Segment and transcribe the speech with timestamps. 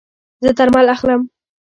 [0.43, 1.21] زه درمل اخلم